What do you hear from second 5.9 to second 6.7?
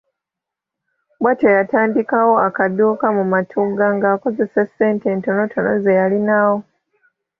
yalinawo.